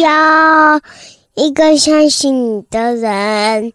[0.00, 0.80] 要
[1.34, 3.72] 一个相信你的人。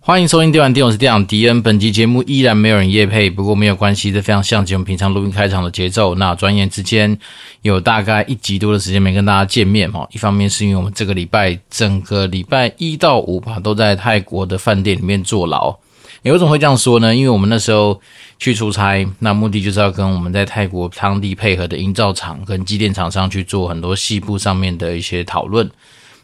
[0.00, 1.62] 欢迎收听《电玩店》，我是店长迪恩。
[1.62, 6.14] 本集节目依然没有人夜配，不过没有关系，这非常像极我们平常录音开场的节奏。
[6.16, 7.18] 那转眼之间
[7.62, 10.06] 有大概一集多的时间没跟大家见面哈。
[10.12, 15.74] 一方面是因为我们这个礼拜整个礼拜一到五吧都在泰国的饭店里面坐牢。
[16.24, 17.14] 诶，为什么会这样说呢？
[17.14, 18.00] 因为我们那时候
[18.38, 25.70] 去出差，那目的就是要跟我们在泰国当地配合的营造厂跟机电厂商去做很多细部上面的一些讨论。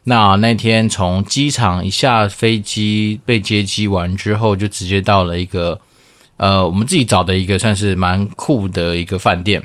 [0.05, 5.79] 那那天从机场一下飞机被接机完之后，就直接到了一个
[6.39, 9.62] 呃我们自己找的一个算是蛮酷的一个饭店。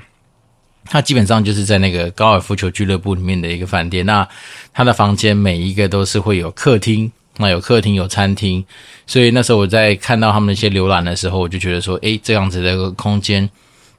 [0.83, 4.05] 它基本上就是在那个高尔夫球俱乐部里面的一个饭店。
[4.05, 4.27] 那
[4.73, 8.63] 它的房间每一个都是会有客厅，那有客厅有餐厅。
[9.07, 13.49] 所以那时候我在看到他们那些浏览的时候，我就觉得说，诶，这样子的一个空间。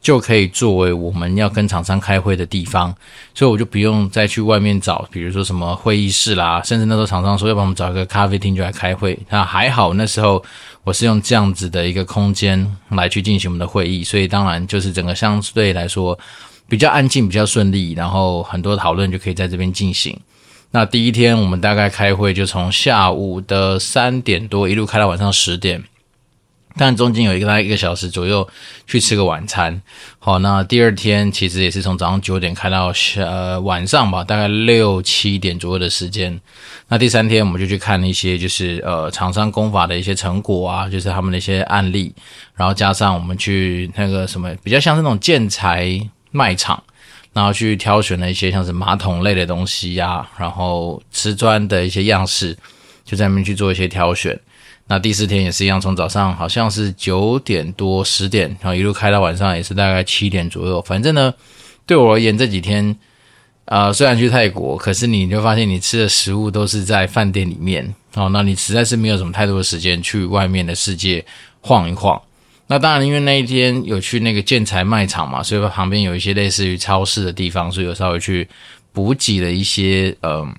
[0.02, 2.94] 就可以作为我们要跟厂商开会的地方，
[3.34, 9.18] 所以我就不用再去外面找，比如说什么会议室啦，甚至那时候厂商说要帮我们找一个咖啡厅就来开会。
[9.30, 10.40] 那还好，那时候
[10.84, 16.16] 我是用这样子的一个空间来去进行我们的会议，所以当然就是整个相对来说
[16.68, 20.16] 比较安静、比较顺利，然后很多讨论就可以在这边进行。
[20.76, 25.82] 那第一天我们大概开会就从下午的三点多一路开到晚上十点。
[26.76, 28.46] 但中间有一个大概一个小时左右
[28.86, 29.80] 去吃个晚餐，
[30.18, 36.38] 好，那第二天其实也是从早上九点开到下呃晚上吧，大概六七点左右的时间。
[36.88, 42.12] 那第三天我们就去看一些就是呃厂商工法的一些成果啊，就是他们的一些案例，
[42.54, 45.98] 然后加上我们去那个什么比较像那种建材
[46.30, 46.82] 卖场，
[47.36, 52.56] 然后去挑选了一些像是马桶类的东西呀、然后瓷砖的一些样式，
[53.04, 54.40] 就在那边去做一些挑选。
[54.86, 60.80] 那第四天也是一样，从早上好像是九点多十点，然后一路开到晚上也是大概七点左右。
[60.80, 61.34] 反正呢，
[61.84, 62.96] 对我而言这几天，
[63.66, 71.22] 呃，虽然去泰国，可是你就发现你吃的食物都是在饭店里面哦，那你实在是没有什么太多的时间去外面的世界
[71.60, 72.18] 晃一晃。
[72.66, 78.48] 那当然，因为那一天有去那个建材卖场嘛，所以旁边有一些类似于超市的地方，所以有稍微去
[78.92, 80.54] 补给了一些，嗯、呃。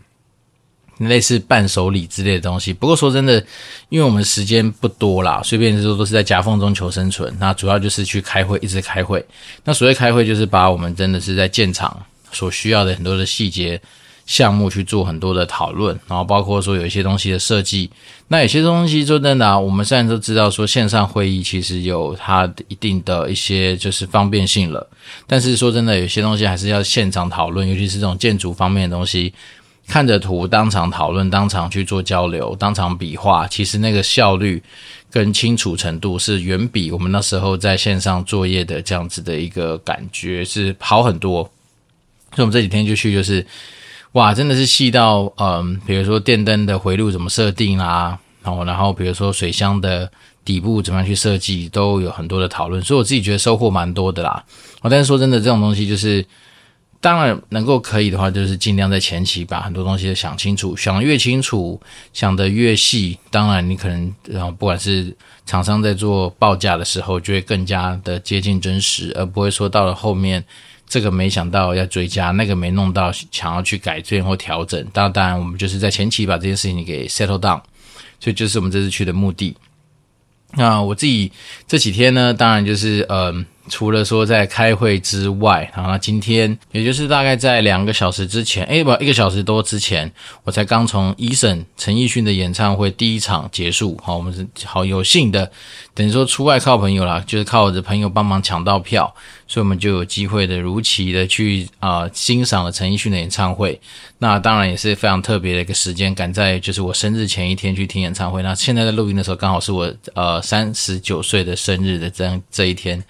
[0.99, 3.45] 类似伴手礼之类的东西，不过说真的，
[3.89, 7.31] 因为我们时间不多啦，随便说都是在夹缝中求生存。
[7.39, 9.23] 那主要就是去开会，一直开会。
[9.63, 13.79] 那所谓开会，就是把我们真的是在建厂所需要的很多的细节
[14.27, 17.89] 项目去做很多的讨论，然后包括说有一些东西的设计。
[18.27, 24.87] 那有些东西说真的，我们虽然都知道说线上会议其实有它一定的一些就是方便性了，
[25.25, 29.33] 但是说真的，有些东西还是要现场讨论，尤其是这种建筑方面的东西。
[29.89, 34.61] 看着图，当场讨论，当场去做交流，当场比划，其实那个效率
[35.09, 41.41] 跟清楚程度是远比我们那时候在线上作业的这样子的一个感觉是好很多。
[42.35, 43.47] 所以我们这几天就去，就是
[44.17, 50.11] 哇，真的是细到嗯，比如说电灯的回路怎么设定啦，然后然后比如说水箱的
[50.43, 52.81] 底部怎么样去设计，都有很多的讨论。
[52.81, 54.43] 所以我自己觉得收获蛮多的啦。
[54.81, 56.25] 哦，但是说真的，这种东西就是。
[56.99, 61.79] 当然能够可以的话，就是尽量在前期把很多东西都想清楚，想越清楚，
[62.11, 63.15] 想得越细。
[63.29, 70.43] 当然，你可能然后不管是厂商在做报价的时候，就会更加的接近真实，而不会说到了后面
[70.87, 74.83] 这个没想到要追加，那个没弄到，想要去改正或调整。
[74.93, 77.61] 当然，当然我们就是在前期把这件事情给 settle down，
[78.19, 79.55] 所以就是我们这次去的目的。
[80.53, 81.31] 那我自己
[81.67, 83.45] 这几天呢，当然就是嗯。
[83.69, 90.11] 除了说在开会之外，然后今天也就是大概在两个小时之前，诶，不，一个小时多之前，
[90.43, 93.99] 我才刚从 Eason 陈奕迅的演唱会第一场结束。
[94.03, 95.51] 好，我们是好有幸的，
[95.93, 99.13] 等于说出外靠朋友啦，就是靠我的朋友帮忙抢到票，
[99.47, 103.79] 所以我们就有机会的如期的去啊、欣赏了陈奕迅的演唱会。
[104.19, 108.41] 那当然也是非常特别的一个时间，赶在就是我生日前一天去听演唱会。
[108.41, 113.03] 那现在在录音的时候，刚好是我呃三十九岁的生日的这样这一天。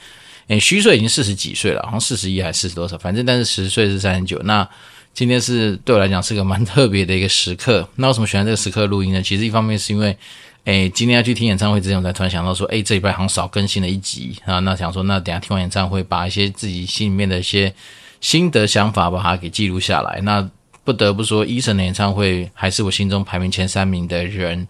[0.47, 4.39] 诶，虚岁已经四十几岁了，好像四十一还是四十多少，反正但是实岁是三十九。
[4.44, 4.67] 那
[5.13, 7.88] 今天是对我来讲是个蛮特别的一个时刻。
[7.95, 9.21] 那为什么选择这个时刻录音呢？
[9.21, 10.15] 其实一方面是因为，
[10.63, 14.59] 诶，今天要去听演唱会之前，我才突然想到说，诶，这礼拜好像少更新了一集啊。
[14.59, 17.73] 那想说，那等下听完演唱会，把一些自己心里面的一些
[18.21, 20.21] 心得想法，把它给记录下来。
[20.21, 20.47] 那
[20.85, 24.67] 不得不说，Eason 的演唱会还是我心中排名前三名的人。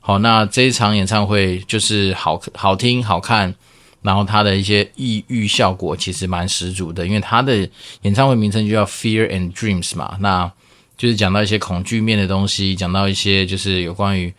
[0.00, 3.54] 好，那这一场演唱会就是好好听好看。
[4.02, 7.68] 然后他的一些抑郁效果其实蛮十足的，因为他的
[8.02, 10.50] 演唱会名称就叫 Fear and Dreams 嘛，那
[10.96, 14.32] 就是讲到一些恐惧面的东西，讲到一些就是有关于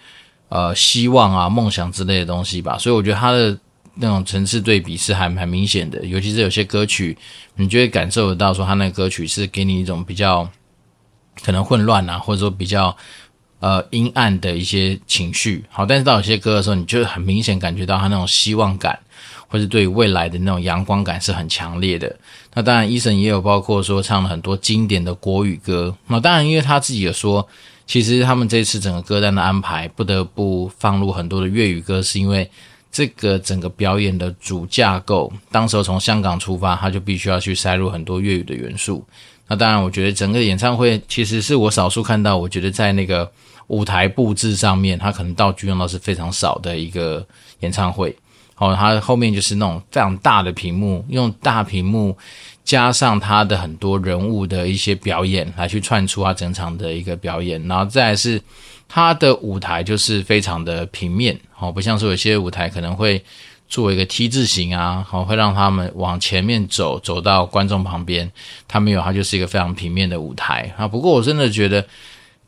[0.50, 2.78] 呃希望啊、梦想之类的东西吧。
[2.78, 3.58] 所以我觉得他的
[3.96, 7.18] 那种层次对比是还蛮明显的，尤其是有些歌曲，
[7.56, 10.50] 你就会感受得到说他那个歌曲是给你一种比较
[11.44, 12.96] 可能混乱啊，或者说比较
[13.60, 15.66] 呃阴暗的一些情绪。
[15.70, 18.98] 好，但是到有些歌的时候，你就很明显感觉到他那种希望感，
[19.52, 22.16] 或是对于未来的那种阳光感是很强烈的。
[22.56, 25.96] 那当然，Eason 也有包括说唱了很多经典的国语歌。
[26.08, 27.48] 那当然，因为他自己有说，
[27.86, 32.50] 其实他们这次整个歌单的安排不得不放入很多的粤语歌，是因为。
[32.94, 39.02] 这个整个表演的主架构，当时候从香港出发，他就必须要去塞入很多粤语的元素。
[39.48, 43.32] 那当然，我觉得整个演唱会其实是我少数看到，我觉得在那个
[43.68, 47.26] 舞台布置上面，他可能道具用到是非常少的一个
[47.62, 48.14] 演唱会。
[48.62, 52.16] 哦，他后面就是那种非常大的屏幕，用大屏幕
[52.64, 58.40] 加上他的很多人物的一些表演，来去串出他整场的一个表演，然后再是。
[58.94, 63.24] 他的舞台就是非常的平面，哦，不像是有些舞台可能会
[63.70, 68.30] 做一个 T 字形啊，好，会让他们往前面走，走到观众旁边。
[68.68, 70.86] 他没有，他就是一个非常平面的舞台啊。
[70.86, 71.88] 不过我真的觉得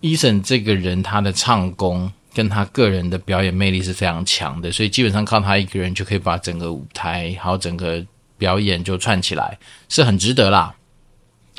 [0.01, 8.03] ，Eason 这个人他的唱功跟他个人的表演魅力是非常强的，所以基本上靠他一个人就可以把整个舞台还有整个
[8.37, 9.57] 表演就串起来，
[9.89, 10.73] 是很值得啦。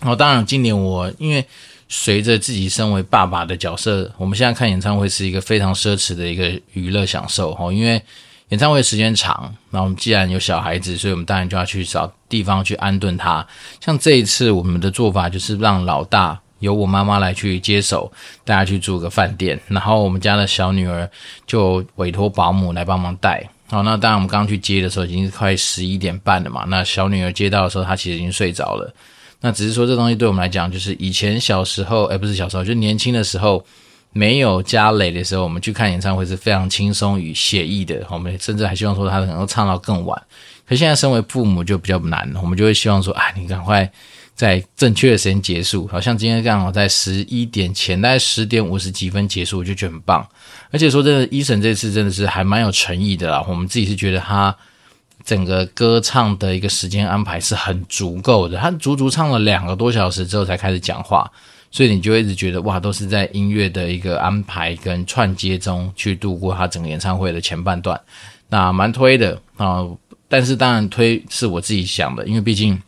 [0.02, 1.46] 哦，当然今年我因为。
[1.86, 7.70] 随着自己身为爸爸的角色，我们现在看演唱会是一个非常奢侈的一个娱乐享受哦。
[7.70, 8.02] 因为
[8.48, 13.46] 演唱会时间长，那我们既然有小孩子，所以我们当然就要去找地方去安顿他。
[13.80, 18.10] 像这一次我们的做法就是让老大由我妈妈来去接手，
[18.44, 21.08] 带他去住个饭店，然后我们家的小女儿
[21.46, 23.42] 就委托保姆来帮忙带。
[23.68, 26.64] 好，那当然我们刚去接的时候已经是快十一点半了嘛。
[26.68, 28.92] 那小女儿接到的时候，她其实已经睡着了。
[29.40, 33.64] 那只是说，这东西对我们来讲，就是以前小时候，哎，不是小时候，就年轻的时候，
[34.12, 38.06] 没有家累的时候，我们去看演唱会是非常轻松与写意的。
[38.10, 40.22] 我们甚至还希望说他能够唱到更晚。
[40.66, 43.90] 可现在身为父母就比较难，我们就会希望说，啊，你赶快
[44.34, 45.86] 在正确的时间结束。
[45.86, 50.26] 好像今天刚好在十一点前，大概十点五十几分结束，我就觉得很棒。
[50.70, 53.44] 而且说真的，Eason 这次真的是还蛮有诚意的啦。
[53.48, 54.54] 我们自己是觉得他。
[55.25, 61.26] 整个歌唱的一个时间安排是很足够的，他足足唱了两个多小时之后才开始讲话，
[61.70, 67.98] 所以你就一直觉得哇，都是在音乐的一个安排跟串接中去度过他整个演唱会的前半段，
[68.50, 69.82] 那蛮推的啊。
[70.28, 72.78] 但是当然推是我自己想的，因为毕竟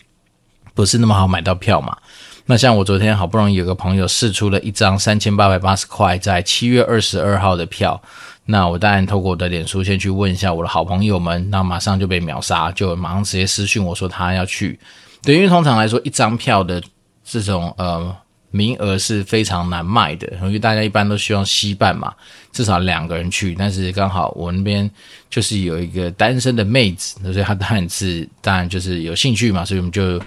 [0.77, 1.97] 不是那么好买到票嘛。
[2.45, 8.01] 那像我昨天好不容易有个朋友试出了一张三千八百八十块，在七月二十二号的票。
[8.45, 14.79] 那我当然透过我的脸书先去问一下我的好朋友们，那马上就被秒杀，就马上直接私讯我说他要去。
[15.23, 16.81] 对，因为通常来说一张票的
[17.25, 18.15] 这种呃
[18.57, 22.15] 名额是非常难卖的，因为大家一般都希望携伴嘛，
[22.53, 23.55] 至少两个人去。
[23.59, 24.91] 但是刚好我那边
[25.29, 30.21] 就是有一个单身的妹子，所以她当然是当然就是有兴趣嘛，所以我们就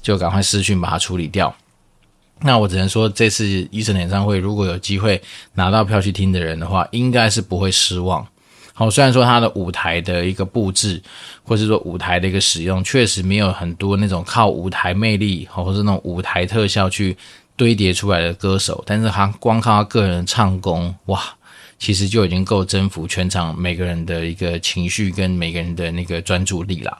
[0.00, 1.54] 就赶快私讯把它处理掉。
[2.40, 5.20] 那我只能说，这次 Eason 演唱会如果有机会
[5.54, 8.26] 拿到票去听的人的话，应该是不会失望。
[8.74, 11.02] 好，虽然说他的舞台的一个布置，
[11.42, 17.16] 或是说舞台的一个使用，确实没有很多那种靠舞台魅力，或是那种舞台特效去
[17.56, 21.22] 堆叠出来的歌手，但是他光靠他个人的唱功，哇，
[21.78, 26.98] 其实就已经够征服全场每个人的一个情绪跟每个人的那个专注力啦。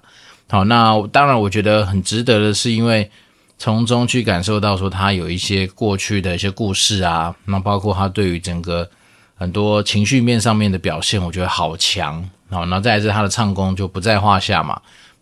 [0.49, 3.11] 好，那当然我觉得很值得的是，因为。
[3.59, 8.87] 从中去感受到说他有一些过去的一些故事啊，那包括他对于整个
[9.35, 12.23] 很多情绪面上面的表现，我觉得好强。
[12.51, 14.79] 然后再是他的唱功就不在话下嘛，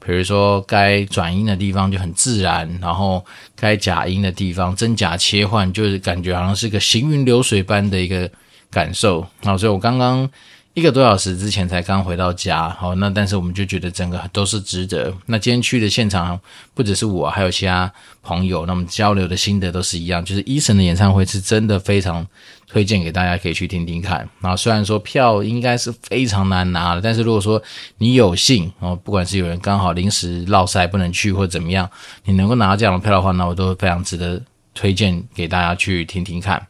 [0.07, 3.25] 比如说该转音的地方就很自然，然后
[3.57, 8.31] 该假音的地方真假切换，就是感觉好像是个行云流水般的一个
[8.71, 9.27] 感受。
[9.43, 10.29] 好，所以我刚刚。
[10.75, 15.15] 一个多小时之前才刚回到家，好，那但是我们就觉得整个都是值得。
[15.27, 16.39] 那今天去的现场
[16.75, 17.91] 不只是我，还有其他
[18.25, 22.27] 朋友，那我们交流的心得都是一样，就是 Eason 的演唱会是真的非常
[22.67, 24.29] 推荐给大家，可以去听听看。
[24.41, 27.63] 然后虽然说票应该是非常难拿的，但是如果说
[27.99, 31.89] 你有幸哦，不管是有人刚好临时落赛不能去或怎么样，
[32.25, 34.43] 你能够拿到这样的票的话，那我都非常值得
[34.75, 36.61] 推荐给大家去听听看。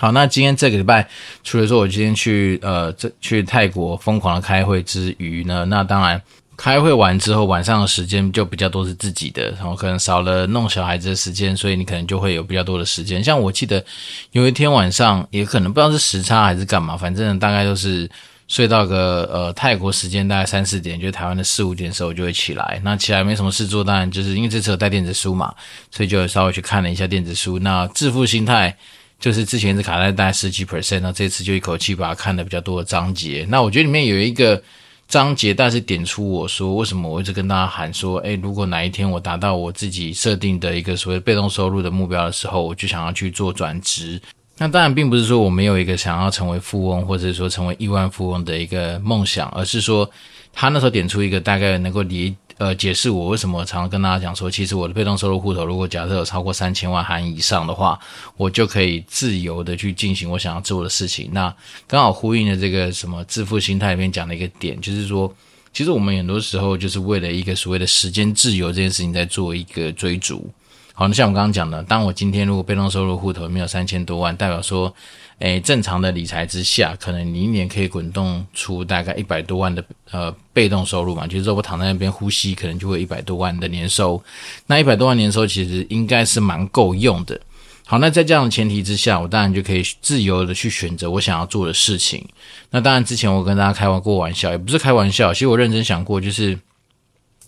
[0.00, 1.06] 好，那今天这个礼拜，
[1.44, 6.18] 除了说我今天去呃这去泰国疯狂的开会之余呢，那当然
[6.56, 13.22] 开会完之后晚上的时间就比较多是自己的，然后可能少了弄小孩子的时间，所以你可能就会有比较多的时间。
[13.22, 13.84] 像我记得
[14.32, 18.10] 有一天晚上，也可能不知道是时差还是干嘛，反正大概都是
[18.48, 22.80] 睡到个呃泰国时间大概三四点，就台湾的四五点的时候就会起来。
[22.82, 25.54] 那起来没什么事做，当然就是因为这次有带电子书嘛，
[25.90, 27.58] 所以就稍微去看了一下电子书。
[27.58, 28.74] 那致富心态。
[29.20, 33.46] 就是之前是卡在大概十几 percent，那这次就一口气把它看的比较多的章节。
[33.48, 34.60] 那我觉得里面有一个
[35.06, 44.20] 章节，但是点出我说为什么我一直跟大家喊说，哎，如果哪一天我达到我自己设定的一个所谓被动收入的目标的时候，我就想要去做转职。
[44.56, 50.10] 那当然并不是说我没有一个想要成为富翁，或者说成为亿万富翁的一个梦想，而是说
[50.52, 57.98] 他那时候点出一个大概能够理呃解释我为什么常常跟大家讲说，其实我的被动收入户头如果假设有超过三千万含以上的话，
[58.36, 61.30] 我就可以自由的去进行我想要做的事情。
[61.32, 61.52] 那
[61.86, 65.34] 刚好呼应了这个什么致富心态里面讲的一个点，就是说，
[65.72, 70.46] 其实我们很多时候就是为了一个所谓的时间自由这件事情在做一个追逐。
[70.92, 74.94] 好，那像我刚刚讲的，当我今天如果被动收入户头没有三千多万，代表说，
[75.40, 84.22] 诶，正常的理财之下，可能你一年可以滚动出大概一百多万的呃被动收入嘛，就是说我躺在那边呼吸，可能就会一百多万的年收。
[84.66, 87.40] 那一百多万年收其实应该是蛮够用的。
[87.86, 92.24] 好，那在这样的前提之下，我当然就可以自由的去选择我想要做的事情。
[92.70, 96.58] 那当然，之前我跟大家开玩过玩笑，也不是开玩笑，其实我认真想过，就是。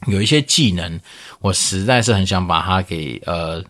[0.08, 0.98] 有一些技能，
[1.38, 3.62] 我实在是很想把它给呃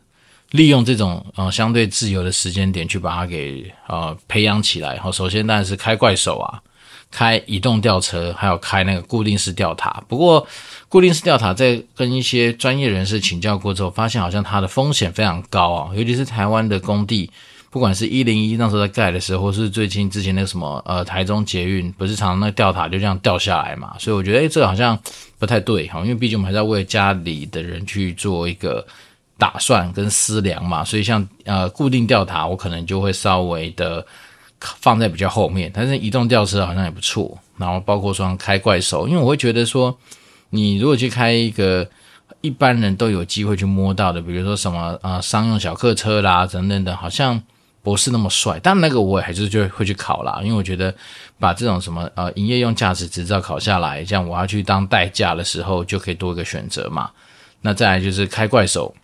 [0.53, 4.97] 利用这种呃相对自由的时间点去把它给呃培养起来。
[4.99, 6.63] 好，首先当然是开怪手啊，
[7.11, 10.03] 开移动吊车，还有开那个固定式吊塔。
[10.09, 10.47] 不过
[10.89, 17.31] 固定式吊塔在跟一些专业人士请教过之后，发现好像它的风险非常高啊，尤其是台湾的工地。
[17.71, 23.97] 不管是一零一那时候在盖的时候，或是最近之前那个什么呃台中捷运，不是常常那个吊塔就这样掉下来嘛？
[23.99, 24.99] 所以我觉得诶、欸、这个好像
[25.39, 28.87] 不太对哈，因为毕竟我们还在为家里的人去做一个
[29.43, 30.85] 打算跟思量嘛。
[30.85, 34.07] 所以像呃固定吊塔，我可能就会稍微的
[34.61, 37.37] 放在比较后面，但是移动吊车好像也不错。
[37.57, 39.99] 然后包括说开怪手，因为我会觉得说，
[40.51, 41.89] 你如果去开一个
[42.41, 47.43] 一般人都有机会去摸到的，比如说什么啊、呃、商用小客车啦等等的，好像。
[47.85, 50.95] 不是那么帅，但那个我也还是就会去考啦，因为我觉得
[51.41, 57.11] 把这种什么呃营业用驾驶执照考下来，这样我要去当代驾的时候就可以多一个选择嘛。
[57.61, 58.95] 那再来就是开怪手，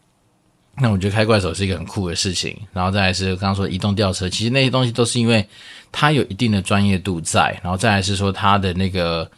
[0.80, 2.56] 那我觉得开怪手是一个很酷的事情。
[2.73, 5.47] 然后再来是刚刚说移动吊车，其实那些东西都是因为
[5.90, 9.30] 它有一定的专业度在，然后再来是说它的那个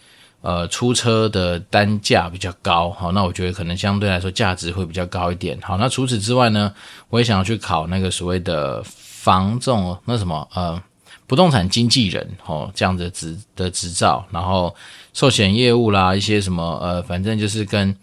[0.42, 5.58] 呃出车的单价比较高，好，那我觉得可能相对来说价值会比较高一点。
[5.62, 6.72] 好，那除此之外呢，
[7.08, 8.84] 我也想要去考那个所谓的。
[9.20, 10.82] 房仲那什么呃，
[11.26, 14.74] 不动产经纪人哦，这样的执的执照，然后
[15.12, 17.94] 寿险业务啦，一些什么呃，反正就是跟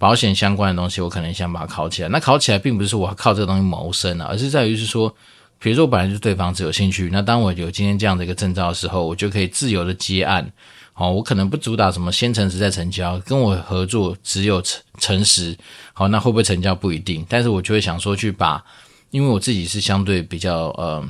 [0.00, 2.08] 保险相关的东西，我可能想把它考起来。
[2.08, 5.14] 那考起来并不是说我靠这个东西谋生啊，而是在于是说，
[5.58, 10.50] 比如说我本来就对房子有兴趣，那当我有今天这样的一个证照的时候，我就可以自由的接案。
[10.94, 15.54] 哦，我可能不主打什么先诚实再成交，跟我合作只有诚诚实。
[15.92, 18.64] 好，那会不会成交不一定，但是我就会想说去把。
[19.10, 21.04] 因为我自己是相对比较呃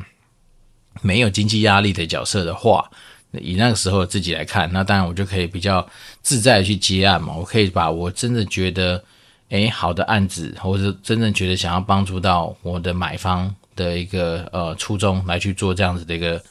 [1.02, 2.90] 没有经济压力的角色的话，
[3.32, 5.86] 以那个时候自己来看，那当然我就可以比较
[6.22, 7.34] 自在的去接案嘛。
[7.34, 9.02] 我可以把我真的觉得
[9.50, 16.42] 诶好的案子，或者真正觉得想要帮助到我的买方的一个呃初衷来去做这样子的一个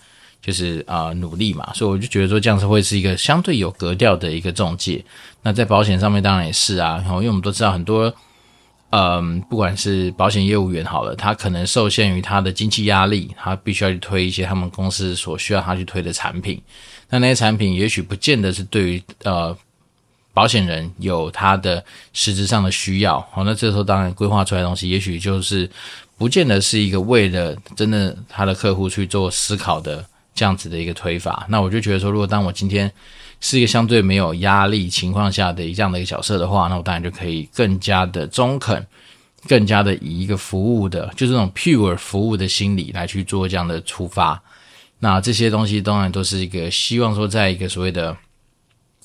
[0.42, 1.72] 就是啊、努力嘛。
[1.74, 5.04] 所以我就觉得说这样子会是一个相对有格调的一个中介。
[5.42, 8.14] 那在保险上面当然也是啊，然后因为我们都知道很多。
[8.92, 16.60] 嗯，不管是保险业务员好了，他可能受限于他的经济压力，他必须要去推一些他们公司所需要他去推的产品。
[17.10, 19.56] 那那些产品也许不见得是对于呃
[20.34, 23.20] 保险人有他的实质上的需要。
[23.32, 25.70] 好，那这时候当然规划出来的东西，也许就是
[26.18, 30.04] 不见得是一个为了真的他的客户去做思考的
[30.34, 31.46] 这样子的一个推法。
[31.48, 32.92] 那我就觉得说，如果当我今天
[33.42, 38.86] 是一个相对没有压力情况下的这样的一个角色的话，那我当然就可以更加的中肯，
[39.48, 44.42] 更加的以一个服务的，就是这种 pure 服务的心理来去做这样的出发。
[45.00, 48.16] 那这些东西当然都是一个希望说，在一个所谓的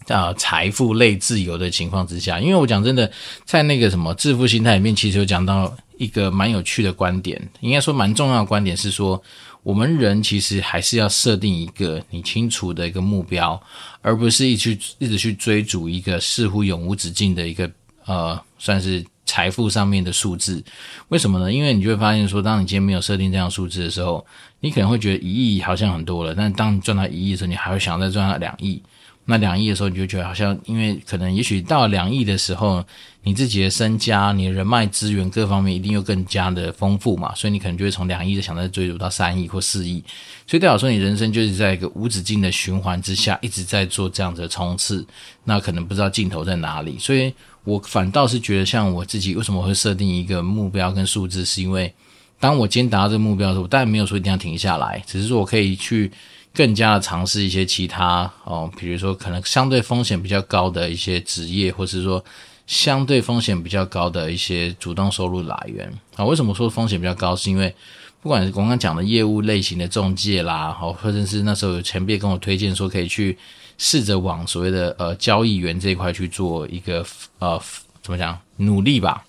[0.08, 3.10] 啊、财富类自由的情况之下，因为我讲真的，
[3.44, 9.22] 在那个什么致富心态里面，其实有讲到一个蛮有趣的观点，应该说蛮重要的观点是说。
[9.64, 13.60] 我们人其实还是要设定一个你清楚的一个目标，
[14.02, 17.68] 而不是一去一直去追逐一个似乎永无止境的一个
[18.04, 20.62] 呃，算是财富上面的数字。
[21.08, 21.50] 为什么呢？
[21.50, 24.24] 因为你就会发现说，当你今天没有设定这样数字的时候，
[24.60, 28.82] 你可能会觉得一亿好像很多了，但当你赚到一亿的时候，你还会想再赚到两亿。
[29.26, 32.84] 那两亿的时候，你就觉得好像，因为可能也许到两亿的时候，
[33.22, 40.04] 你自己的身家、你的人脉资源各方面一定又更加的丰富嘛，所以你可能就会从两亿的想再追逐到三亿或四亿，
[40.46, 45.06] 所以代表说你人生就是在一个无止境的循环之下，一直在做这样子的冲刺，
[45.44, 46.98] 那可能不知道尽头在哪里。
[46.98, 47.32] 所以
[47.64, 51.90] 我反倒是觉得，像我自己为什么会设定一个目标跟数字，是因为
[52.38, 56.12] 当我今天达到这个目标的时候，我当然没有说一定要停下来，只是说我可以去。
[56.54, 62.24] 更加的尝试一些其他哦，比如说可能相对风险比较高的一些职业，或是说
[62.68, 66.24] 相对风险比较高的一些主动收入来源啊。
[66.24, 67.34] 为什么说风险比较高？
[67.34, 67.74] 是因为
[68.22, 73.36] 不管是我刚刚讲的业务类型的中介啦，好，或者是那时候有前辈跟我推荐说可以去
[73.76, 77.04] 试着往所谓的呃交易员这一块去做一个
[77.40, 77.60] 呃
[78.00, 79.24] 怎么讲努力吧。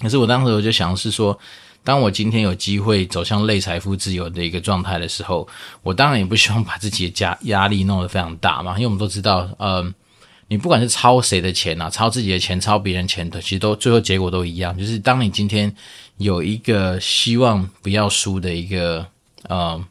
[0.00, 1.38] 可是我当时我就想是说。
[1.82, 5.48] 当我今天有机会走向类财富自由的一个状态的时候，
[5.82, 9.92] 我当然也不希望把自己的压压力弄得非常大嘛，因为我们都知道，呃，
[10.48, 15.74] 你不管是抄谁的钱啊，抄自己的钱，抄别人钱的，其实都最后结果都一样，就是当你今天
[16.18, 19.06] 有一个希望不要输的一个
[19.48, 19.84] 呃。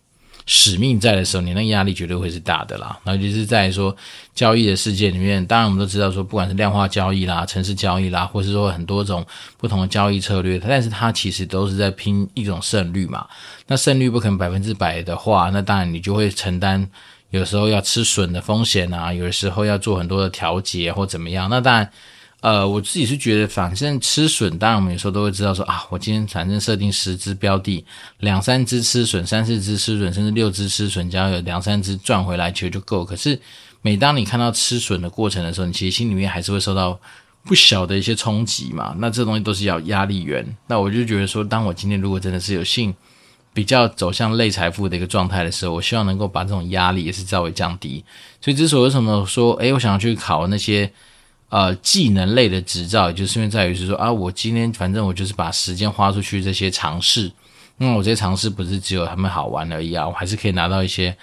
[0.51, 2.97] 使命在的时候，你那个压力绝对会是大的啦。
[3.03, 3.95] 然后就是在说
[4.33, 9.23] 交易的世界里面，当然我们都知道说，不管是量化交易啦、程式交易啦，或是说很多种
[9.59, 13.27] 不同的交易策略，但是它其实都是在拼一种胜率嘛。
[13.67, 16.89] 那胜率不可能百分之百的话，那当然你就会承担
[17.29, 21.47] 有时候要吃损的风险啊，有的时候要做很多的调节或怎么样。
[21.47, 21.87] 那当然。
[22.41, 27.83] 呃，我自己是觉得，反正吃损，当然我们有时候都会知道说啊，我今天反正设定十只标的，
[28.19, 33.03] 两三只吃损，三四只吃损，甚至六只吃损，只要有两三只赚回来，其实就够。
[33.03, 33.37] 可是
[33.81, 36.97] 每当你看到吃损的过程的时候，你其实心里面还是会受到
[37.43, 38.95] 不小的一些冲击嘛。
[38.99, 40.45] 那这东西都是要压力源。
[40.67, 42.95] 那我就觉得说，当我今天如果真的是有幸
[43.53, 48.01] 比较走向类财富的一个状态的时候，我希望能够把这种压力也是稍微降低。
[48.39, 50.89] 所以之所以为什么说，诶，我想要去考那些。
[51.49, 57.31] 呃，技能类的执照，也就是因为在于是说啊，我今天反正我就是把时间花出去这些尝试，
[57.77, 61.15] 那我这些尝试不是只有他们好玩而已啊，我还是可以拿到一些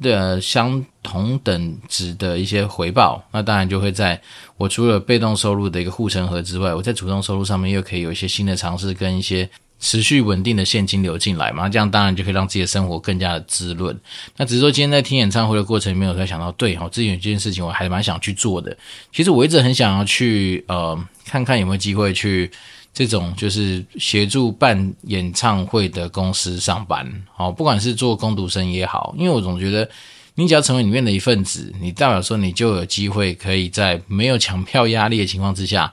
[0.00, 3.22] 的相同等值的一些回报。
[3.32, 4.20] 那当然就会在
[4.56, 9.48] 我除了被动收入的一个护城河之外，我在主动收入上面又可以有一些新的尝试跟一些。
[9.84, 13.94] 持续稳定的现金流进来嘛，这样当然就可以让自己的生活更加的滋润。
[14.38, 18.74] 那只是说今天在听演唱会的过程里面，我才想到，对哈，之前有件事情我还蛮想去做的。
[19.12, 22.50] 其实我一直很想要去呃，看看有没有机会去
[22.94, 29.86] 这种就是协助办演唱会的公司上班，好，不管是做工读生也好，因为我总觉得
[30.34, 35.92] 你只要成为里面的一份子，你代表说你就有机会可以在没有抢票压力的情况之下。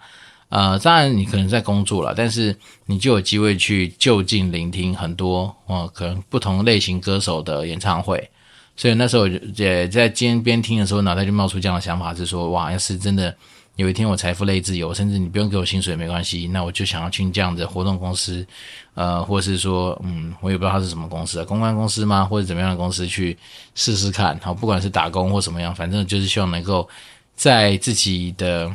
[0.52, 2.54] 呃，当然你可能在工作了，但是
[2.86, 8.30] 你就有机会去就近聆听很多哦、可能不同类型歌手的演唱会。
[8.76, 13.34] 所以那时候也在今天边听的时候，脑袋就冒出这样的想法，是说哇，要是真的
[13.78, 18.46] 有一天我财富类自由，甚至你不用给我薪水没关系，那我就想要去这样的活动公司，
[18.94, 22.26] 呃，或是说，嗯，我也不知道它是什么公司啊，公关公司吗？
[22.26, 23.38] 或者怎么样的公司去
[23.74, 24.38] 试试看。
[24.44, 26.90] 好，不管是打工或什么样，反正就是希望能够
[27.38, 28.70] 在自己的。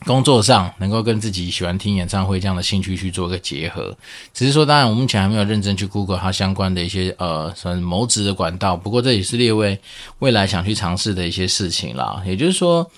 [0.00, 3.96] 工作上能够跟自己喜欢听演唱会这样的兴趣去做一个结合，
[4.34, 8.76] 只是说，当然我目前还没有认真去 Google 它相关的一些呃，算谋职的管道。
[8.76, 9.80] 不过这也是列为
[10.18, 12.22] 未来想去尝试的一些事情啦。
[12.26, 12.90] 也就是说，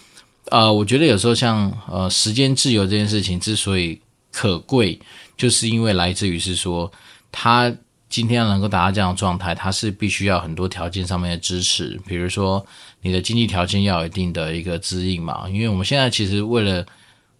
[0.50, 4.00] 呃，我觉得有时候像呃时间自由这件事情之所以
[4.32, 4.98] 可贵，
[5.36, 6.90] 就是因为来自于是说，
[7.30, 7.72] 他
[8.08, 12.66] 今天能够达到这样的状态，他是必须要很多条件上面的支持，比如说。
[13.06, 16.84] 你的经济条件要有一定的一个指引嘛，因为我们现在其实为了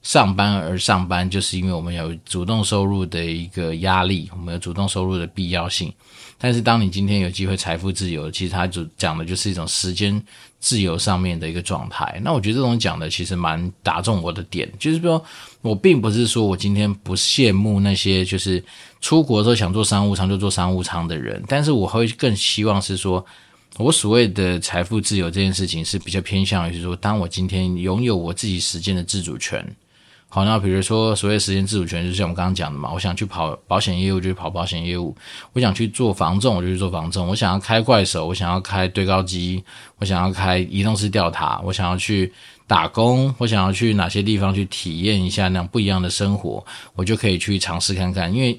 [0.01, 5.93] 上班而上班，就是因为我们有主动收入的一个压力，我们有主动收入的必要性。
[6.39, 10.23] 但是当你今天有机会财富自由，其实它就讲的就是一种时间
[10.61, 12.21] 自由上面的一个状态。
[12.23, 15.21] 那我觉得这种讲的其实蛮打中我的点，就是说
[15.63, 18.63] 我并不是说我今天不羡慕那些就是
[19.01, 23.27] 出国的时候想做商务舱就做商务舱的人，但是我会更希望是说。
[23.79, 29.65] 我所谓的财富自由这件事情是比较偏向于说，当我今天拥有我自己时间的自主权，
[30.29, 35.15] 好，那比如说所谓时间自主权，就像我们刚刚讲的嘛，我想去跑保险业务就去跑保险业务，
[35.53, 39.63] 我想去做防重我就去做防重，我想要开怪手，我想要开堆高机，
[39.99, 42.33] 我想要开移动式吊塔，我想要去
[42.67, 48.59] 打工，我想要去哪些地方去体验一下那样不一样的生活，我就可以去尝试看看，因为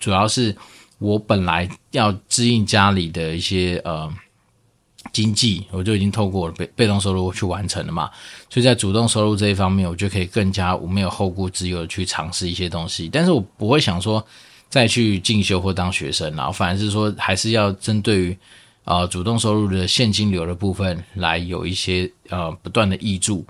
[0.00, 0.54] 主要是
[0.98, 4.12] 我本来要支应家里的一些呃。
[5.16, 8.10] 经济我就已经透过被被动收入去完成了嘛，
[8.50, 13.08] 所以在主动收入这一方面，我就可以更加我没有后顾之忧的去尝试一些东西。
[13.10, 14.22] 但是我不会想说
[14.68, 18.36] 再去进修或当学生，然后反而是说还是要针对于
[18.84, 23.42] 啊主动收入的现金流的部分来有一些呃不断的益助。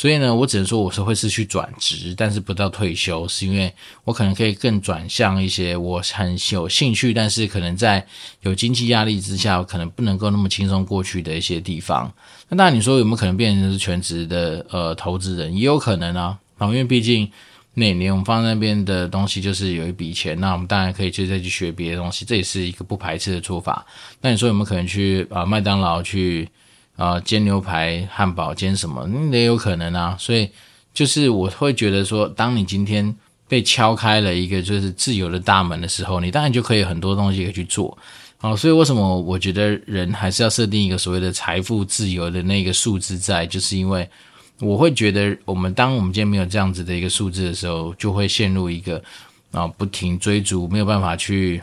[0.00, 3.70] 所以呢，我只能说我是会是去转职，但是不到退休，是因为
[4.02, 8.02] 我可能可以更转向一些我很有兴趣，但是可能在
[8.40, 12.10] 有经济压力之下，可能不能够那么轻松过去的一些地方。
[12.48, 16.38] 那当然，你说有没有可能变成是全职的呃投资人，也有可能啊。
[16.60, 17.30] 因为毕竟
[17.74, 23.84] 那年我们放那边的东西就是有一笔钱，那我们当然可以去再去学别的东西，这也是一个不排斥的做法。
[24.22, 26.48] 那你说有没有可能去啊麦当劳去
[27.00, 29.06] 啊煎牛排、汉堡、煎什么？
[29.06, 30.14] 那也有可能啊。
[30.18, 30.50] 所以
[30.92, 33.16] 就是我会觉得说，当你今天
[33.48, 37.96] 被敲开了一个就是自由的大门的时候，你当然就可以很多东西可以去做。
[38.36, 44.08] 好，所以为什么我觉得人还是要设定一个所谓的财富自由的那个数字在，就是因为。
[44.62, 49.02] 我会觉得，我们当我们今天没有这样子的一个数字的时候，就会陷入一个
[49.52, 51.62] 啊不停追逐，没有办法去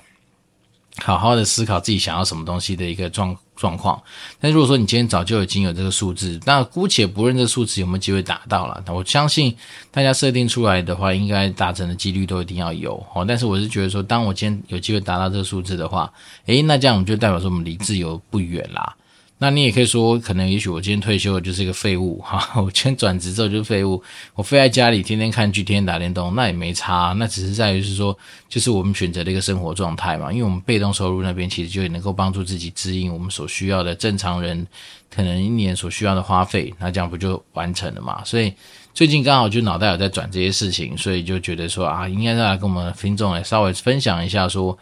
[1.04, 4.02] 好好的思考自己想要什么东西的一个状状况。
[4.39, 9.54] 但如果说你今天早就已经有这个数字，那姑且不论这数字有没有机会达到了，我相信
[9.91, 13.26] 大家设定出来的话，应该达成的几率都一定要有哦。
[13.28, 16.10] 但是我是觉得说，当我今天有机会达到这个数字的话，
[16.46, 18.96] 诶，那这样我们就代表说我们离自由不远啦。
[19.39, 24.02] 那你也可以说，可能也许我今天退休了就是一个废物哈， 我今天转职之后就是废物，
[24.34, 28.17] 我废在家里天天看剧、天天打电动，那也没差，那只是在于是说，
[28.50, 34.65] 就是我们选择的一个生活状态嘛，因为我们被动收入那边其实就能够帮助自己支应我们所需要的正常人
[35.13, 38.23] 可能一年所需要的花费，那这样不就完成了嘛？
[38.26, 38.52] 所以
[38.95, 44.76] 最近刚好就脑袋有在转这些事情，所以就觉得说啊，应该再来跟我们听众来稍微分享一下说，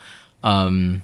[0.44, 1.02] 嗯。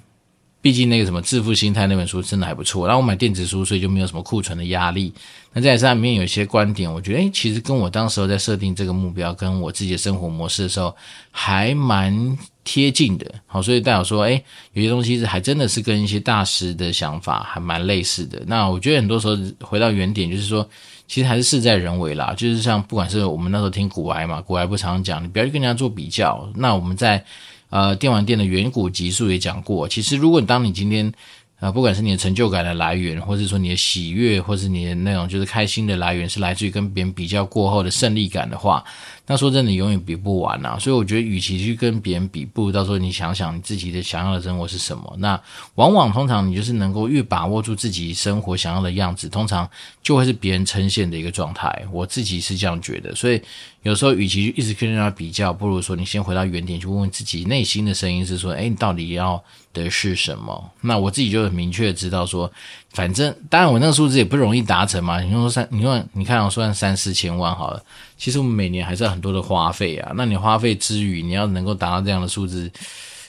[0.62, 5.12] 毕竟那个什么《致富心态》那本书真的还不错，然后我买电子书，所以就没有什么库存的压力。
[5.52, 10.94] 那在上面有一些观点，我觉得诶，其实跟我当时候在设定这个目标，跟我自己的生活模式的时候，
[11.32, 13.26] 还蛮贴近的。
[13.46, 14.40] 好，所以代表说，诶，
[14.72, 18.40] 有些东西是还真的是跟一些大师的想法还蛮类似的。
[18.46, 20.66] 那我觉得很多时候回到原点，就是说，
[21.08, 22.32] 其实还是事在人为啦。
[22.36, 26.48] 就是像不管是我们那时候听股癌嘛，股癌不常讲，你不要去跟人家做比较。
[26.54, 27.24] 那我们在。
[27.72, 31.10] 呃，电玩店的远古集数也讲过，其实如果当你今天，
[31.58, 38.84] 呃，不管是你的成就感的来源，或是说你的喜悦，或是你的那种就是开心的来源，是来自于跟别人比较过后的胜利感的话。
[39.26, 45.14] 那说真的，永远比不完、啊，所以我觉得，与其去跟别人比，不如到时候你想想你自己的想要的生活是什么。
[45.18, 45.40] 那
[45.76, 49.68] 往往通常你就是能够越把握住自己生活想要的样子，通常
[50.02, 51.86] 就会是别人称羡的一个状态。
[51.92, 53.40] 我自己是这样觉得，所以
[53.84, 60.70] 有时候与其一直跟人家比较，不如说你先回到原点，去问问自己内心的声音是说，诶，你到底要的是什么？
[60.80, 62.50] 那我自己就很明确的知道说，
[62.92, 65.20] 反正当然我那个数字也不容易达成嘛。
[65.20, 67.82] 你说三，你说你看我算三四千万好了。
[68.18, 72.70] 其实我们每年还是很多的花费啊，那你花费之余，你要能够达到这样的数字，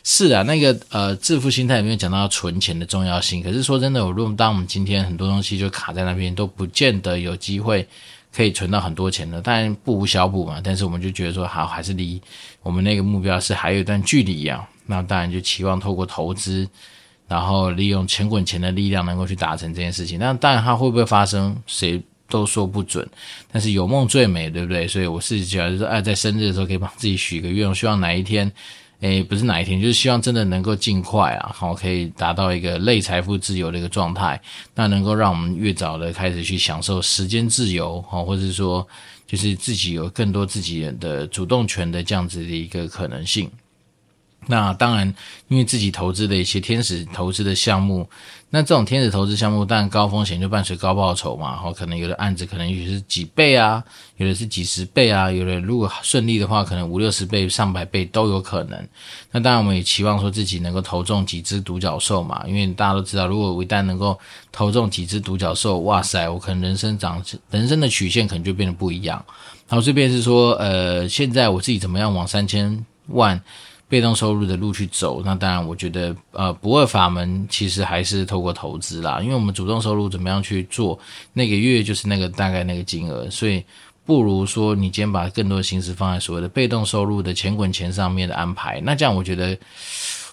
[0.04, 3.42] 是啊，那个呃致富心态里面讲到存钱的重要性。
[3.42, 7.88] 可是说真的，我如果当我们今天很多东西就卡在那边，都不见得有机会
[8.36, 9.42] 可以存到很多钱的。
[9.42, 12.22] 当然不无小补嘛，但是我们就觉得说，好，还是离
[12.62, 14.64] 我们那个目标是还有一段距离一样。
[14.86, 16.68] 那当然就期望透过投资，
[17.28, 20.20] 然后利用钱滚钱的力量，能够去达成这件事情。
[20.20, 22.02] 那当然它会不会发生，谁？
[22.30, 23.08] 都说不准，
[23.52, 24.88] 但是有梦最美，对不对？
[24.88, 28.52] 所以我是觉得说，哎，在生日的时候可以帮自己许个愿，我希望哪一天，
[29.02, 34.42] 哎，不是哪一天，就是希望真的能够尽快啊，好，可以达到一个类财富自由的一个状态，
[34.74, 38.88] 那能够让我们越早的开始去享受时间自由，哈，或者是说，
[39.28, 43.48] 就是自己有更多自己的主动权的这样子的一个可能性。
[44.48, 45.14] 那当然，
[45.48, 48.10] 因为自己投资的一些天使投资的项目，
[48.50, 51.52] 那这种天使投资项目，当然高风险就伴随高报酬嘛。
[51.52, 53.84] 然后可能有的案子可能也是几倍啊，
[54.18, 58.88] 有的是几十倍啊，有的如果顺利的话，可能五六十倍、上百倍都有可能。
[59.32, 64.20] 那当然，我们也期望说自己能够投中几只独角兽嘛，因为大家都知道，如果我一旦能够
[64.52, 69.24] 投中几只独角兽，哇塞，我可能人生长人生的曲线可能就变得不一样。
[69.68, 73.42] 然后，这边是说，呃，现在我自己怎么样往三千万。
[73.94, 79.22] 被动收入的路去走，那当然，我觉得呃，不二法门其实还是透过投资啦。
[79.22, 80.98] 因为我们主动收入怎么样去做，
[81.32, 83.64] 那个月就是那个大概那个金额，所以
[84.04, 88.82] 不如说你今天把更多心思放在所谓的被动收入的钱滚钱上面的安排。
[88.82, 89.56] 那这样我觉得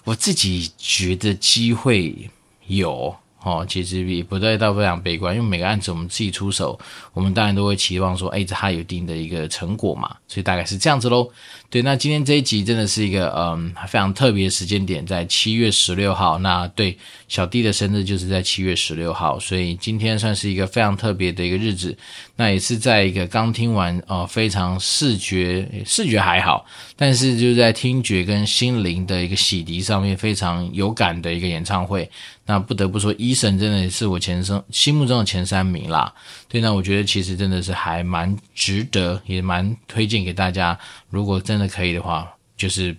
[0.05, 2.27] 我自己觉得机会
[2.65, 3.15] 有。
[3.43, 6.79] 哦，其实也不对，倒非常悲观，因为每个案子我们自己出手，
[7.13, 11.27] 我们当然都会期望说，哎，它有一定的一个成果嘛，所以大概是这样子喽。
[11.69, 16.37] 对，那今天这一集真的是一个嗯非常特别的时间点，在七月十六号。
[16.39, 21.97] 那对小弟的生日就是在七月十六号，所以今天算是一个非常特别的一个日子。
[22.41, 32.09] 那也是在一个刚听完哦，非常视觉视觉还好，但是就在听觉跟心灵的一个洗涤上面非常有感的一个演唱会。
[32.47, 36.11] 那不得不说，Eason 真的是我前生心目中的前三名啦。
[36.47, 40.75] 对，那我觉得其实真的是还蛮值得，也蛮推荐给大家。
[41.11, 42.27] 如果真的可以的话，
[42.57, 42.97] 就是，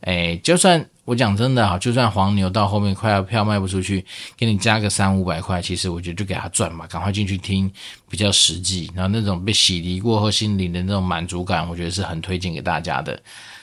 [0.00, 4.02] 哎，就算我讲真的哈，就算黄牛到后面快要票卖不出去，
[4.38, 7.70] 给你加个三五百块，其实我觉得就给他赚嘛，赶快进去听
[8.08, 8.90] 比较实际。
[8.94, 13.20] 然后那种被洗涤过后心灵的那种满足感，我觉得是很推荐给大家的。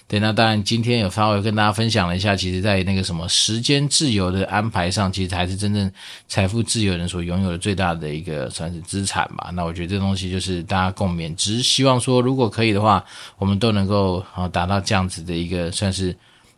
[0.08, 5.92] 对，那当然今天有稍微跟大家分享了一下，其实在那个什么时间自由的安排上，其实才是真正
[6.28, 9.50] 财富自由人所拥有的最大的一个算是资产吧。
[9.54, 13.04] 那我觉得这东西就是大家共勉，只是希望说如果可以的话，
[13.38, 16.16] 我们都能够啊达到这样子的一个算是。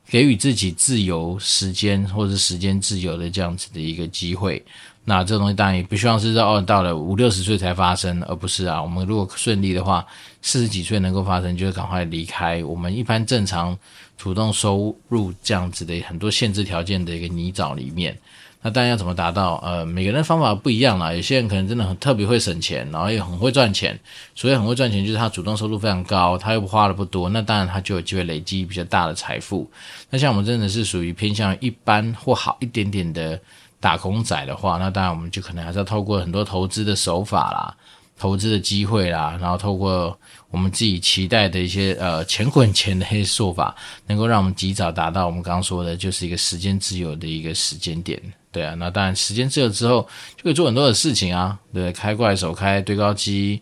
[0.07, 4.63] 给予自己自由时间，或者是时间自由的这样子的一个机会，
[5.05, 10.05] 那这东西当然也不希望是哦到了五六十岁才发生，而不是啊，我们如果顺利的话，
[10.41, 13.77] 四十几岁能够发生，就会赶快离开我们一般正常
[14.17, 18.17] 主动收入这样子的很多限制条件的一个泥沼里面。
[18.63, 19.57] 那当然要怎么达到？
[19.57, 21.13] 呃，每个人的方法不一样啦。
[21.13, 23.99] 有些人可能真的很特别会省钱，然后也很会赚钱。
[24.33, 29.69] 所以很会赚钱，就是他主动收入非常高，他又花的不多，那当然他就有机会累积比较大的财富。
[30.09, 33.39] 那像我们真的是属于偏向一般或好一点点的
[33.79, 37.75] 打工仔的话，那当然我们就可能还是要透过很多投资的手法啦。
[38.15, 40.17] 投资的机会啦，然后透过
[40.51, 48.21] 我们自己期待的一些呃钱滚钱的一些做法，能够让我们及早达到我们刚刚说的，就是一个时间自由的一个时间点。
[48.53, 53.61] 对啊，那当然时间自由之后就可以做很多的事情啊，对，开怪手，开堆高机。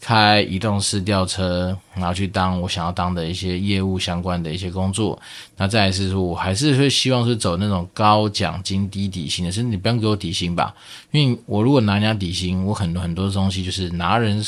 [0.00, 5.18] 开移动式吊车，然后去当我想要当的一些业务相关的一些工作。
[5.56, 10.74] 那再来是说，我还是会希望是走那种高奖金低底薪的，甚至你不用给我底薪吧，
[11.10, 14.44] 因为我如果拿人家底薪，我很多很多东西就是拿人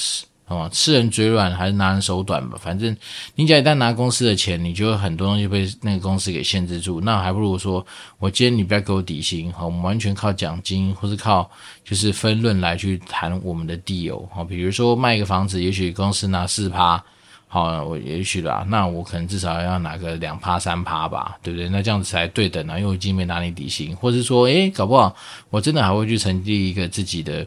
[0.48, 2.56] 哦，吃人嘴软还是拿人手短吧？
[2.62, 2.96] 反正
[3.34, 7.00] 你只要一旦拿公司的钱，你就会很多东西被那个公司给限制住。
[7.00, 7.84] 那还不如说，
[8.20, 11.50] 我今天你不要给我底薪，好，我们完全靠奖金或是靠
[11.84, 14.24] 就是分润来去谈我们的 deal。
[14.32, 17.02] 好，比如说卖一个房子，也许公司拿四趴，
[17.48, 21.68] 好，我也许啦，那我可能至少要拿个两趴三趴吧，对不对？
[21.68, 25.12] 那这样子才对等啊，因为我已经没拿你底薪，或是说，诶，搞不好
[25.50, 27.44] 我真的还会去成立一个自己的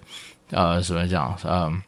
[0.51, 1.81] 呃，什么讲，嗯。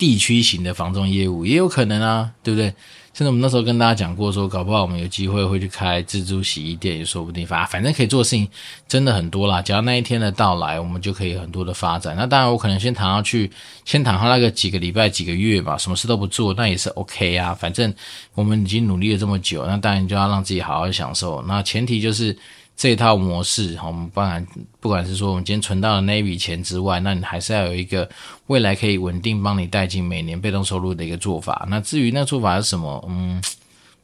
[0.00, 2.72] 地区型的房仲业务也有可能啊，对不对？
[3.12, 7.46] 甚至我们那时候跟大家讲过说，搞不好我们有机会会去开自助洗衣店也说不定。
[7.46, 8.48] 反反正可以做的事情
[8.88, 9.60] 真的很多啦。
[9.60, 12.16] 只要那一天的到来，我们就可以很多的发展。
[12.16, 13.50] 那当然，我可能先躺下去，
[13.84, 17.52] 先躺下那个几个礼拜、几个月吧，什么事都不做，那也是 OK 啊。
[17.52, 17.92] 反正
[18.34, 21.44] 我们已经努力了这么久，那当然就要让自己好好享受。
[21.46, 22.34] 那前提就是。
[22.80, 24.46] 这一套模式，我们不然
[24.80, 28.08] 不管是说我们今天存到的那笔钱之外，那你还是要有一个
[28.46, 31.66] 未来可以稳定帮你带进每年被动收入的一个做法。
[31.68, 33.04] 那至于那做法是什么？
[33.06, 33.38] 嗯，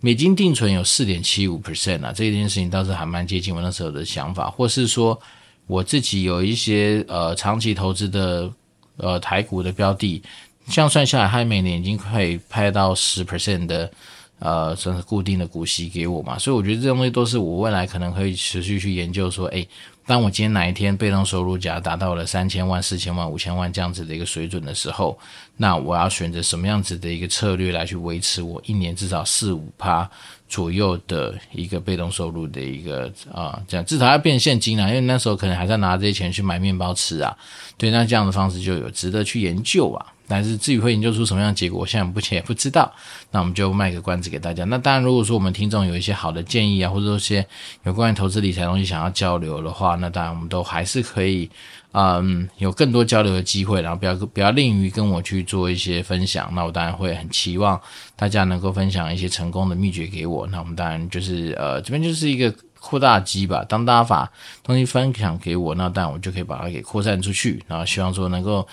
[0.00, 4.50] 美金定存有四点七五 percent 啊，这件事情倒是还蛮接近我那时候的想法。
[4.50, 5.18] 或是说
[5.66, 8.52] 我自己有一些呃长期投资的
[8.98, 10.22] 呃台股的标的，
[10.68, 13.90] 这样算下来，它每年已经可以派到十 percent 的。
[14.38, 19.30] 呃，算是固定的股息给我嘛，所以我觉得这东西都是我未来可能可以持续去研究。
[19.30, 19.66] 说，诶，
[20.04, 25.18] 当我今天哪一天被动收入假达到了三千万、四千万、五千万这样子的一个水准的时候，
[25.56, 30.08] 那我要选择什么样子的一个策略来去维持我一年至少四五趴
[30.46, 37.34] 左右的一个被动收入的一个啊，这样至少要变现金啊，因为那时候可能还在拿这些钱去买面包吃啊。
[37.78, 40.12] 对，那这样的方式就有值得去研究啊。
[40.28, 42.92] 但是至于会研究出什么样的结果，现在目前也不知道。
[43.30, 44.64] 那我们就卖个关子给大家。
[44.64, 47.46] 那当然，如果说我们听众有一些好的建议啊，或者说一些
[47.84, 51.48] 有关于投资理财东西想要交流的话，那当然我们都还是可以，
[51.92, 53.82] 嗯，有更多交流的机会。
[53.82, 56.50] 然后不要不要吝于跟我去做一些分享。
[56.54, 57.80] 那我当然会很期望
[58.14, 60.46] 大家能够分享一些成功的秘诀给我。
[60.48, 63.64] 那我们当然就是呃，这边就是一个扩大机吧。
[63.68, 64.30] 当大家把
[64.62, 67.62] 东西分享给我，那当然我就可以把它给扩散出去。
[67.66, 68.66] 然后希望说能够。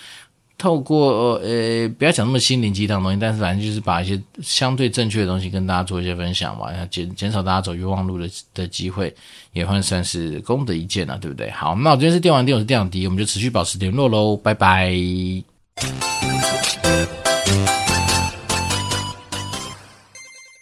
[0.57, 9.13] 透过呃，不要讲那么心灵鸡汤的东西，但是反正就是把一些相对正确的东西跟大家做一些分享嘛，减减少大家走冤枉路的的机会，
[9.51, 11.49] 也算算是功德一件了，对不对？
[11.51, 14.93] 好，那我今天是电玩店，我是电玩迪，我们就持续保持联络喽，拜拜。